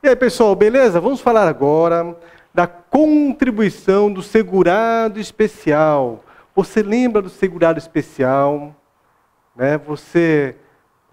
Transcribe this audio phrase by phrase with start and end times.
[0.00, 1.00] E aí, pessoal, beleza?
[1.00, 2.16] Vamos falar agora
[2.54, 6.24] da contribuição do segurado especial.
[6.54, 8.74] Você lembra do segurado especial?
[9.54, 9.76] Né?
[9.76, 10.56] Você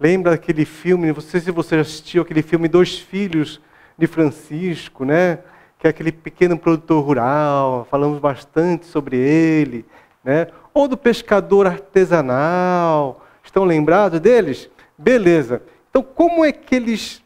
[0.00, 1.12] lembra daquele filme?
[1.12, 3.60] Não sei se você assistiu aquele filme Dois Filhos
[3.98, 5.40] de Francisco, né?
[5.78, 7.86] Que é aquele pequeno produtor rural.
[7.90, 9.84] Falamos bastante sobre ele,
[10.24, 10.48] né?
[10.72, 13.24] Ou do pescador artesanal.
[13.42, 14.70] Estão lembrados deles?
[14.96, 15.62] Beleza.
[15.90, 17.22] Então, como é que eles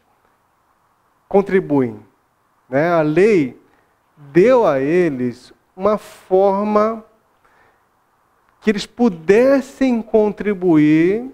[1.31, 1.97] contribuem.
[2.69, 2.91] Né?
[2.91, 3.57] A lei
[4.17, 7.05] deu a eles uma forma
[8.61, 11.31] que eles pudessem contribuir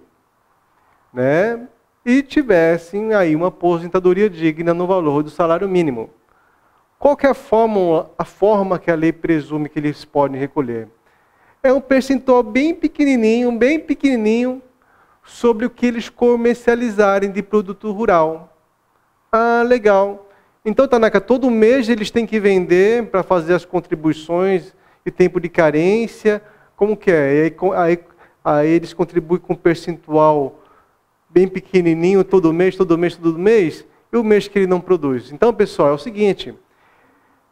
[1.12, 1.66] né?
[2.05, 6.10] e tivessem aí uma aposentadoria digna no valor do salário mínimo.
[6.98, 10.88] Qual é a forma, a forma que a lei presume que eles podem recolher?
[11.62, 14.62] É um percentual bem pequenininho, bem pequenininho,
[15.22, 18.56] sobre o que eles comercializarem de produto rural.
[19.30, 20.28] Ah, legal.
[20.64, 24.74] Então, Tanaka, todo mês eles têm que vender para fazer as contribuições
[25.05, 26.41] e tempo de carência.
[26.77, 27.42] Como que é?
[27.42, 27.98] Aí, aí,
[28.44, 30.61] aí eles contribuem com um percentual
[31.28, 35.30] bem pequenininho todo mês, todo mês, todo mês, e o mês que ele não produz.
[35.30, 36.55] Então, pessoal, é o seguinte,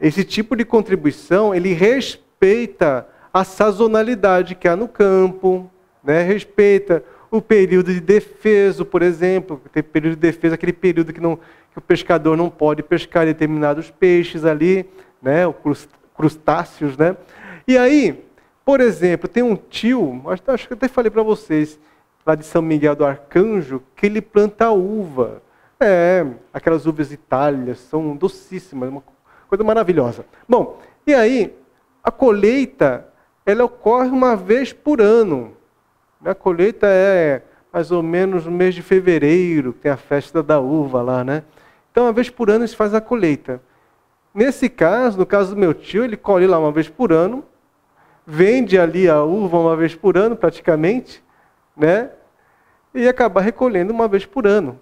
[0.05, 5.71] esse tipo de contribuição, ele respeita a sazonalidade que há no campo,
[6.03, 6.23] né?
[6.23, 11.37] respeita o período de defesa, por exemplo, tem período de defesa, aquele período que, não,
[11.37, 14.87] que o pescador não pode pescar determinados peixes ali,
[15.23, 15.43] né,
[16.15, 17.17] crustáceos, né?
[17.67, 18.23] E aí,
[18.63, 21.81] por exemplo, tem um tio, acho que até falei para vocês,
[22.27, 25.43] lá de São Miguel do Arcanjo, que ele planta uva.
[25.81, 29.03] É, aquelas uvas Itálias são docíssimas, uma
[29.55, 30.27] coisa maravilhosa.
[30.49, 31.55] Bom, e aí,
[32.03, 33.07] a colheita,
[33.47, 35.57] ela ocorre uma vez por ano.
[36.25, 40.61] A colheita é mais ou menos no mês de fevereiro, que tem a festa da
[40.61, 41.43] uva lá, né?
[41.91, 43.61] Então, uma vez por ano, se faz a colheita.
[44.35, 47.45] Nesse caso, no caso do meu tio, ele colhe lá uma vez por ano,
[48.27, 51.23] vende ali a uva uma vez por ano, praticamente,
[51.77, 52.11] né?
[52.93, 54.81] E acaba recolhendo uma vez por ano.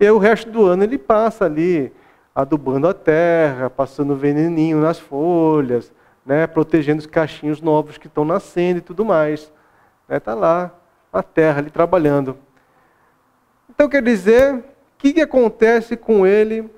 [0.00, 1.92] E aí, o resto do ano ele passa ali
[2.38, 5.92] adubando a terra, passando veneninho nas folhas,
[6.24, 6.46] né?
[6.46, 9.52] protegendo os cachinhos novos que estão nascendo e tudo mais.
[10.08, 10.40] Está né?
[10.40, 10.72] lá,
[11.12, 12.38] na terra, ali trabalhando.
[13.68, 14.62] Então, quer dizer, o
[14.98, 16.70] que, que acontece com ele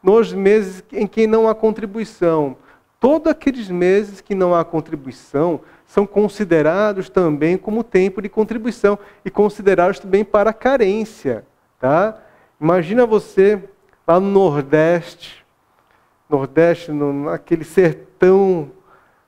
[0.00, 2.56] nos meses em que não há contribuição?
[3.00, 9.30] Todos aqueles meses que não há contribuição são considerados também como tempo de contribuição e
[9.32, 11.44] considerados também para carência.
[11.80, 12.22] Tá?
[12.60, 13.68] Imagina você
[14.12, 15.42] lá no Nordeste,
[16.28, 18.70] Nordeste, no, naquele sertão,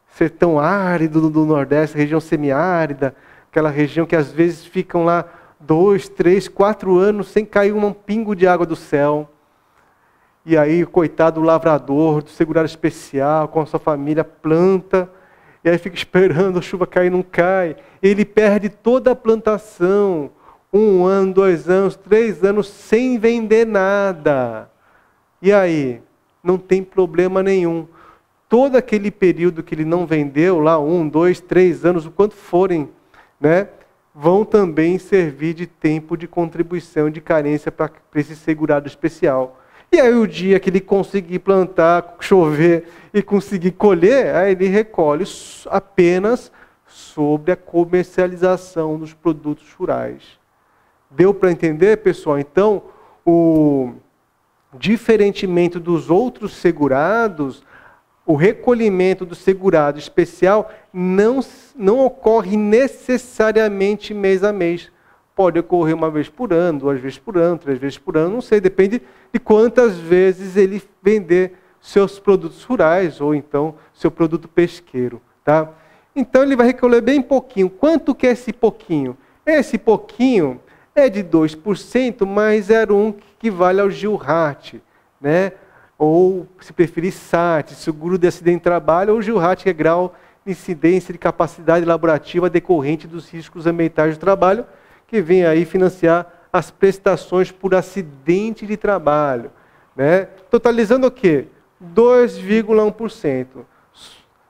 [0.08, 3.16] sertão árido do Nordeste, região semiárida,
[3.50, 5.24] aquela região que às vezes ficam lá
[5.58, 9.30] dois, três, quatro anos sem cair um pingo de água do céu.
[10.44, 15.10] E aí, coitado do lavrador, do segurado especial, com a sua família, planta,
[15.64, 17.76] e aí fica esperando a chuva cair, não cai.
[18.02, 20.30] Ele perde toda a plantação,
[20.70, 24.73] um ano, dois anos, três anos, sem vender nada.
[25.44, 26.00] E aí,
[26.42, 27.86] não tem problema nenhum.
[28.48, 32.88] Todo aquele período que ele não vendeu, lá um, dois, três anos, o quanto forem,
[33.38, 33.68] né,
[34.14, 39.60] vão também servir de tempo de contribuição de carência para esse segurado especial.
[39.92, 45.26] E aí o dia que ele conseguir plantar, chover e conseguir colher, aí ele recolhe
[45.66, 46.50] apenas
[46.86, 50.22] sobre a comercialização dos produtos rurais.
[51.10, 52.38] Deu para entender, pessoal?
[52.38, 52.82] Então,
[53.26, 53.92] o
[54.78, 57.62] diferentemente dos outros segurados,
[58.26, 61.40] o recolhimento do segurado especial não,
[61.76, 64.90] não ocorre necessariamente mês a mês.
[65.34, 68.40] Pode ocorrer uma vez por ano, duas vezes por ano, três vezes por ano, não
[68.40, 69.02] sei, depende
[69.32, 75.20] de quantas vezes ele vender seus produtos rurais ou então seu produto pesqueiro.
[75.44, 75.70] Tá?
[76.16, 77.68] Então ele vai recolher bem pouquinho.
[77.68, 79.16] Quanto que é esse pouquinho?
[79.44, 80.60] Esse pouquinho
[80.94, 84.74] é de 2%, mas era um que equivale ao Gilrat,
[85.20, 85.52] né?
[85.98, 90.14] ou, se preferir, SAT, Seguro de Acidente de Trabalho, ou GILRAT, que é grau
[90.44, 94.66] de incidência de capacidade laborativa decorrente dos riscos ambientais do trabalho,
[95.06, 99.50] que vem aí financiar as prestações por acidente de trabalho.
[99.96, 100.24] Né?
[100.50, 101.46] Totalizando o quê?
[101.94, 103.46] 2,1%.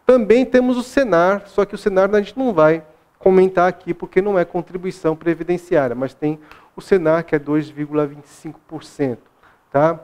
[0.07, 2.83] Também temos o Senar, só que o Senar a gente não vai
[3.19, 6.39] comentar aqui porque não é contribuição previdenciária, mas tem
[6.77, 9.19] o Senar que é 2,25%.
[9.71, 9.99] Tá?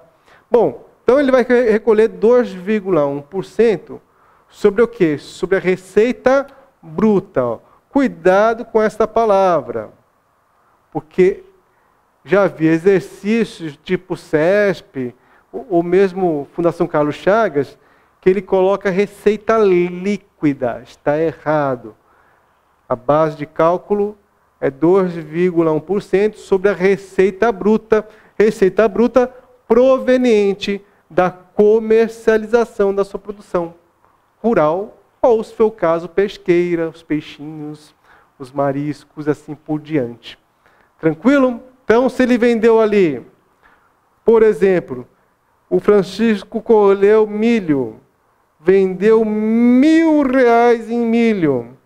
[0.51, 4.01] Bom, então ele vai recolher 2,1%
[4.49, 5.19] sobre o que?
[5.19, 6.47] Sobre a receita
[6.83, 7.45] bruta.
[7.45, 7.59] Ó.
[7.89, 9.91] Cuidado com esta palavra,
[10.93, 11.45] porque
[12.25, 15.15] já vi exercícios tipo CESP,
[15.53, 17.77] ou mesmo Fundação Carlos Chagas,
[18.21, 20.83] que ele coloca receita líquida.
[20.85, 21.97] Está errado.
[22.91, 24.19] A base de cálculo
[24.61, 28.05] é 2,1% sobre a receita bruta.
[28.37, 29.33] Receita bruta
[29.69, 33.75] proveniente da comercialização da sua produção
[34.43, 37.95] rural, ou se for o caso, pesqueira, os peixinhos,
[38.41, 40.37] os mariscos, assim por diante.
[40.99, 41.63] Tranquilo?
[41.85, 43.25] Então, se ele vendeu ali,
[44.25, 45.07] por exemplo,
[45.69, 48.01] o Francisco colheu milho,
[48.59, 51.79] vendeu mil reais em milho.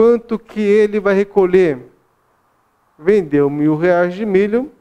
[0.00, 1.78] Quanto que ele vai recolher?
[2.98, 4.72] Vendeu mil reais de milho,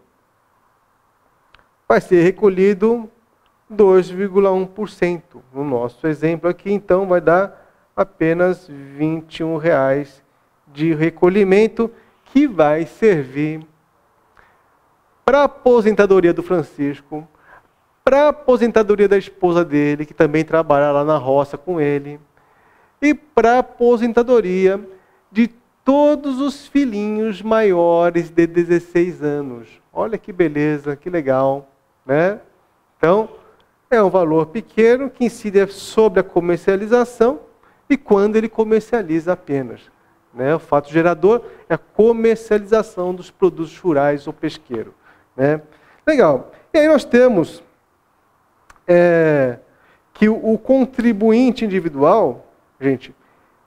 [1.85, 3.11] vai ser recolhido
[3.69, 5.21] 2,1%.
[5.53, 10.23] No nosso exemplo aqui, então, vai dar apenas 21 reais
[10.65, 11.91] de recolhimento
[12.23, 13.67] que vai servir
[15.25, 17.27] para a aposentadoria do Francisco,
[18.05, 22.21] para a aposentadoria da esposa dele, que também trabalha lá na roça com ele,
[23.01, 24.97] e para a aposentadoria
[25.31, 25.49] de
[25.83, 29.67] todos os filhinhos maiores de 16 anos.
[29.91, 31.69] Olha que beleza, que legal,
[32.05, 32.39] né?
[32.97, 33.29] Então,
[33.89, 37.39] é um valor pequeno que incide sobre a comercialização
[37.89, 39.81] e quando ele comercializa apenas.
[40.33, 40.53] Né?
[40.53, 44.93] O fato gerador é a comercialização dos produtos rurais ou pesqueiro.
[45.35, 45.61] Né?
[46.05, 46.51] Legal.
[46.71, 47.63] E aí nós temos
[48.87, 49.57] é,
[50.13, 52.45] que o, o contribuinte individual,
[52.79, 53.15] gente,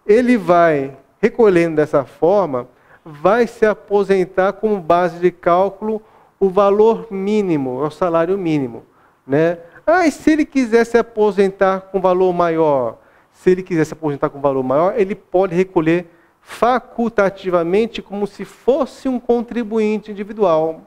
[0.07, 2.69] ele vai recolhendo dessa forma,
[3.05, 6.03] vai se aposentar como base de cálculo
[6.41, 8.83] o valor mínimo, o salário mínimo.
[9.25, 9.59] Né?
[9.87, 12.99] Ah, e se ele quiser se aposentar com valor maior?
[13.33, 16.11] Se ele quiser se aposentar com valor maior, ele pode recolher
[16.41, 20.83] facultativamente como se fosse um contribuinte individual.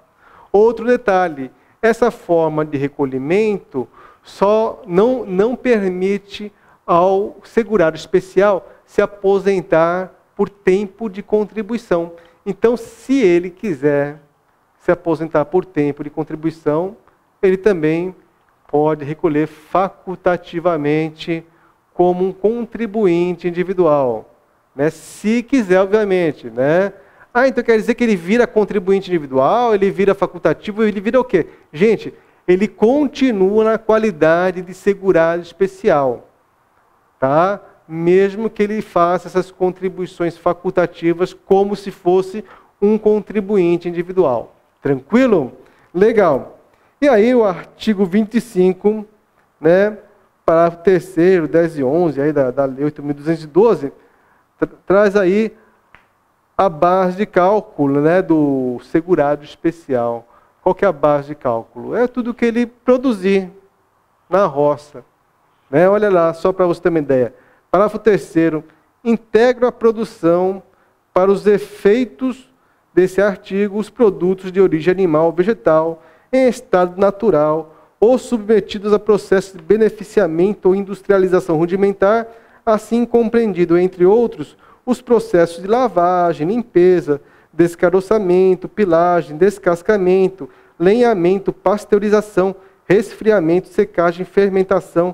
[0.52, 1.50] Outro detalhe,
[1.82, 3.88] essa forma de recolhimento
[4.22, 6.52] só não, não permite
[6.86, 12.14] ao segurado especial se aposentar por tempo de contribuição.
[12.46, 14.20] Então, se ele quiser
[14.80, 16.98] se aposentar por tempo de contribuição,
[17.42, 18.16] ele também
[18.68, 21.44] pode recolher facultativamente
[21.94, 24.30] como um contribuinte individual.
[24.76, 24.90] Né?
[24.90, 26.50] Se quiser, obviamente.
[26.50, 26.92] Né?
[27.34, 31.24] Ah, então quer dizer que ele vira contribuinte individual, ele vira facultativo, ele vira o
[31.24, 31.48] quê?
[31.72, 32.14] Gente,
[32.48, 36.30] ele continua na qualidade de segurado especial,
[37.20, 37.60] tá?
[37.88, 42.44] Mesmo que ele faça essas contribuições facultativas como se fosse
[42.82, 44.56] um contribuinte individual.
[44.82, 45.54] Tranquilo?
[45.94, 46.60] Legal.
[47.02, 49.06] E aí o artigo 25,
[49.60, 49.98] né,
[50.46, 53.92] parágrafo 3 10 e 11 aí da, da Lei 8.212,
[54.58, 55.56] tra traz aí
[56.58, 60.28] a base de cálculo né, do segurado especial.
[60.62, 61.96] Qual que é a base de cálculo?
[61.96, 63.52] É tudo que ele produzir
[64.30, 65.04] na roça.
[65.70, 65.88] Né?
[65.90, 67.34] Olha lá, só para você ter uma ideia.
[67.76, 68.64] Parágrafo 3
[69.04, 70.64] integra a produção
[71.14, 72.50] para os efeitos
[72.94, 76.02] desse artigo os produtos de origem animal ou vegetal
[76.32, 82.26] em estado natural ou submetidos a processo de beneficiamento ou industrialização rudimentar,
[82.66, 84.56] assim compreendido, entre outros,
[84.86, 87.20] os processos de lavagem, limpeza,
[87.52, 92.56] descaroçamento, pilagem, descascamento, lenhamento, pasteurização,
[92.86, 95.14] resfriamento, secagem, fermentação,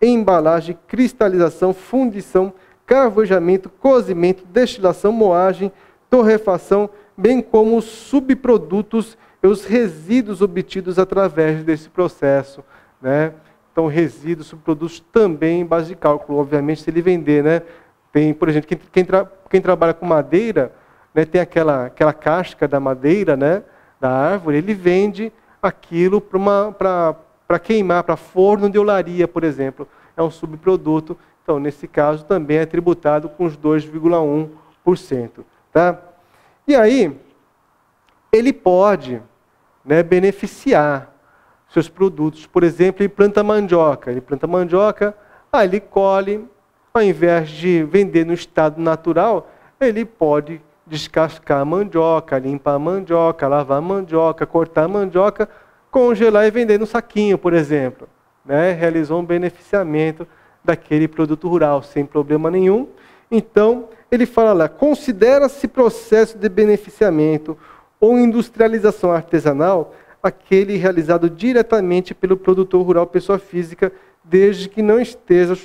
[0.00, 2.52] embalagem, cristalização, fundição,
[2.86, 5.70] carvejamento, cozimento, destilação, moagem,
[6.08, 12.64] torrefação, bem como os subprodutos e os resíduos obtidos através desse processo.
[13.00, 13.32] Né?
[13.72, 17.44] Então, resíduos, subprodutos também em base de cálculo, obviamente, se ele vender.
[17.44, 17.62] Né?
[18.12, 20.72] Tem, por exemplo, quem, quem, tra quem trabalha com madeira,
[21.14, 23.62] né, tem aquela, aquela casca da madeira, né,
[24.00, 27.16] da árvore, ele vende aquilo para
[27.56, 29.86] queimar, para forno de olaria, por exemplo.
[30.16, 31.16] É um subproduto.
[31.44, 35.44] Então, nesse caso, também é tributado com os 2,1%.
[35.72, 35.98] Tá?
[36.66, 37.16] E aí,
[38.32, 39.22] ele pode
[39.84, 41.14] né, beneficiar
[41.70, 42.46] seus produtos.
[42.46, 44.10] Por exemplo, ele planta mandioca.
[44.10, 45.14] Ele planta mandioca,
[45.52, 46.46] aí ele colhe,
[46.92, 49.50] ao invés de vender no estado natural,
[49.80, 55.48] ele pode descascar a mandioca, limpar a mandioca, lavar a mandioca, cortar a mandioca,
[55.90, 58.08] congelar e vender no saquinho, por exemplo.
[58.44, 58.72] Né?
[58.72, 60.26] Realizou um beneficiamento
[60.64, 62.88] daquele produto rural sem problema nenhum.
[63.30, 67.56] Então, ele fala lá: considera-se processo de beneficiamento
[68.00, 73.92] ou industrialização artesanal aquele realizado diretamente pelo produtor rural pessoa física,
[74.24, 75.56] desde que não esteja,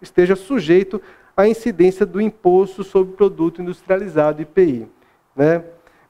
[0.00, 1.00] esteja sujeito
[1.36, 4.88] à incidência do imposto sobre produto industrializado IPI.
[5.34, 5.62] Né?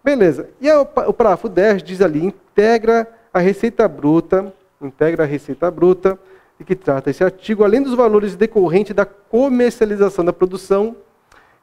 [0.02, 0.48] Beleza.
[0.60, 6.18] E o parágrafo 10 diz ali, integra a receita bruta, integra a receita bruta,
[6.58, 10.94] e que trata esse artigo, além dos valores decorrentes da comercialização da produção,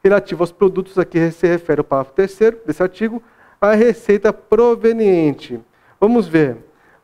[0.03, 3.21] relativo aos produtos a que se refere o parágrafo 3 desse artigo,
[3.62, 5.59] a receita proveniente.
[6.00, 6.57] Vamos ver.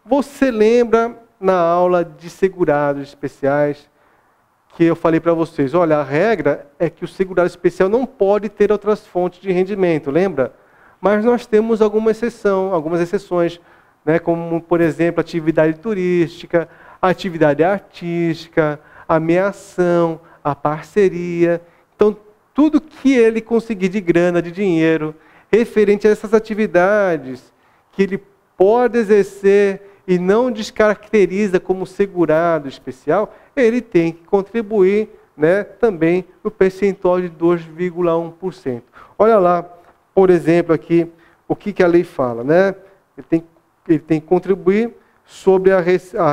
[0.06, 3.90] Você lembra na aula de segurados especiais
[4.76, 8.50] que eu falei para vocês, olha, a regra é que o segurado especial não pode
[8.50, 10.52] ter outras fontes de rendimento, lembra?
[11.00, 13.62] Mas nós temos alguma exceção, algumas exceções,
[14.06, 16.68] né, como, por exemplo, atividade turística,
[17.02, 21.62] atividade artística, a meação, a parceria.
[21.96, 22.16] Então,
[22.54, 25.16] tudo que ele conseguir de grana, de dinheiro,
[25.52, 27.54] referente a essas atividades
[27.92, 28.24] que ele
[28.58, 36.52] pode exercer e não descaracteriza como segurado especial, ele tem que contribuir né, também no
[36.52, 38.82] percentual de 2,1%.
[39.18, 39.64] Olha lá,
[40.14, 41.08] por exemplo, aqui,
[41.48, 42.44] o que, que a lei fala.
[42.44, 42.76] Né?
[43.18, 43.44] Ele, tem,
[43.88, 44.94] ele tem que contribuir
[45.26, 45.80] sobre a,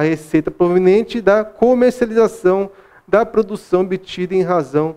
[0.00, 2.70] receita proveniente da comercialização
[3.06, 4.96] da produção obtida em razão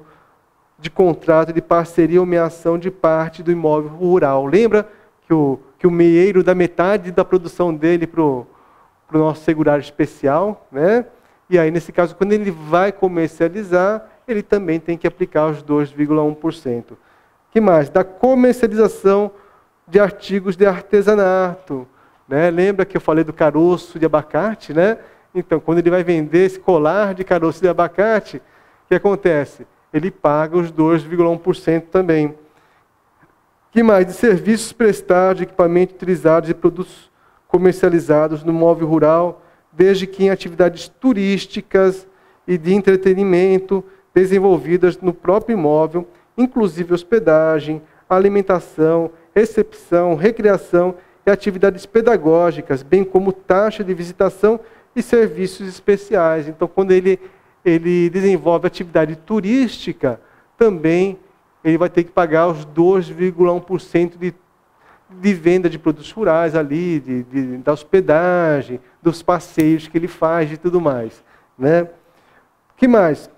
[0.78, 4.46] de contrato de parceria ou meação de parte do imóvel rural.
[4.46, 4.88] Lembra
[5.26, 8.48] que o, que o meieiro dá metade da produção dele para o
[9.12, 11.06] nosso segurário especial, né?
[11.50, 16.94] E aí, nesse caso, quando ele vai comercializar, ele também tem que aplicar os 2,1%.
[17.52, 17.90] que mais?
[17.90, 19.32] Da comercialização
[19.88, 21.88] de artigos de artesanato.
[22.28, 22.50] Né?
[22.50, 24.74] Lembra que eu falei do caroço de abacate?
[24.74, 24.98] Né?
[25.34, 28.42] Então, quando ele vai vender esse colar de caroço de abacate, o
[28.88, 29.66] que acontece?
[29.94, 32.34] ele paga os 2,1% também.
[33.72, 34.08] que mais?
[34.08, 37.12] De serviços prestados, equipamentos utilizados e produtos
[37.48, 42.08] comercializados no móvel rural, desde que em atividades turísticas
[42.48, 52.84] e de entretenimento desenvolvidas no próprio imóvel, inclusive hospedagem, alimentação, recepção, recreação e atividades pedagógicas,
[52.84, 54.60] bem como taxa de visitação
[54.96, 56.48] e serviços especiais.
[56.48, 57.20] Então, quando ele
[57.66, 60.20] ele desenvolve atividade turística,
[60.58, 61.18] também
[61.64, 64.34] ele vai ter que pagar os 2,1% de,
[65.10, 70.52] de venda de produtos rurais ali, de, de, da hospedagem, dos passeios que ele faz
[70.52, 71.24] e tudo mais.
[71.58, 71.88] Né?
[72.76, 73.30] que mais?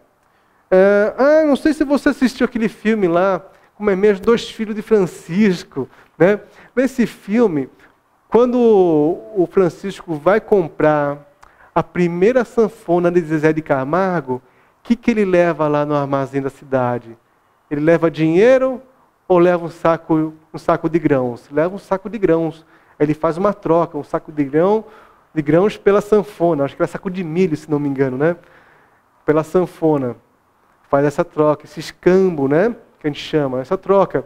[0.72, 4.76] É, ah, não sei se você assistiu aquele filme lá, como é mesmo, Dois Filhos
[4.76, 5.88] de Francisco.
[6.18, 6.40] Né?
[6.76, 7.70] Nesse filme,
[8.30, 11.26] quando o Francisco vai comprar
[11.74, 14.42] a primeira sanfona de Zezé de Camargo, o
[14.84, 17.18] que, que ele leva lá no armazém da cidade?
[17.70, 18.82] Ele leva dinheiro
[19.28, 21.50] ou leva um saco, um saco de grãos?
[21.52, 22.66] Leva um saco de grãos.
[22.98, 24.86] Ele faz uma troca, um saco de grão,
[25.34, 26.64] de grãos pela sanfona.
[26.64, 28.38] Acho que era saco de milho, se não me engano, né?
[29.26, 30.16] Pela sanfona.
[30.88, 32.74] Faz essa troca, esse escambo, né?
[33.06, 34.26] Que a gente chama, essa troca.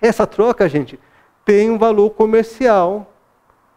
[0.00, 0.98] Essa troca, gente,
[1.44, 3.14] tem um valor comercial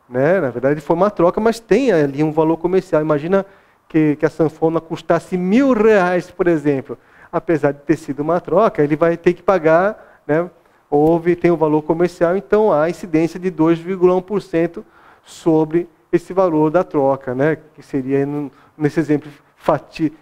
[0.09, 0.39] né?
[0.39, 3.01] Na verdade, foi uma troca, mas tem ali um valor comercial.
[3.01, 3.45] Imagina
[3.87, 6.97] que, que a sanfona custasse mil reais, por exemplo.
[7.31, 10.49] Apesar de ter sido uma troca, ele vai ter que pagar, né?
[10.89, 14.83] houve, tem o um valor comercial, então há incidência de 2,1%
[15.25, 17.57] sobre esse valor da troca, né?
[17.75, 18.25] que seria
[18.77, 19.29] nesse exemplo,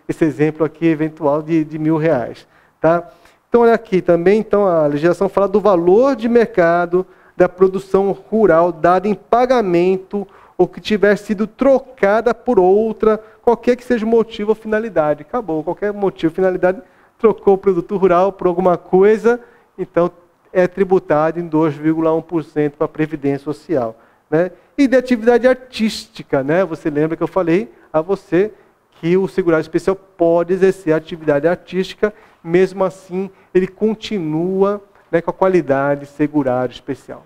[0.10, 2.48] esse exemplo aqui eventual de, de mil reais.
[2.82, 3.08] Tá?
[3.56, 7.08] Então, olha aqui também, então, a legislação fala do valor de mercado
[7.38, 13.86] da produção rural dada em pagamento ou que tiver sido trocada por outra, qualquer que
[13.86, 15.22] seja o motivo ou finalidade.
[15.22, 16.82] Acabou, qualquer motivo finalidade,
[17.18, 19.40] trocou o produto rural por alguma coisa,
[19.78, 20.12] então
[20.52, 23.96] é tributado em 2,1% para a Previdência Social.
[24.30, 24.52] Né?
[24.78, 26.66] E de atividade artística, né?
[26.66, 28.52] você lembra que eu falei a você
[29.00, 32.14] que o segurado especial pode exercer atividade artística,
[32.46, 37.26] mesmo assim ele continua né, com a qualidade segurado especial.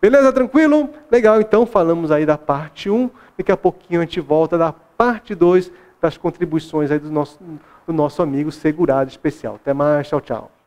[0.00, 0.32] Beleza?
[0.32, 0.90] Tranquilo?
[1.10, 3.10] Legal, então falamos aí da parte 1.
[3.36, 7.38] Daqui a pouquinho a gente volta da parte 2 das contribuições aí do nosso,
[7.86, 9.56] do nosso amigo segurado especial.
[9.56, 10.59] Até mais, tchau, tchau.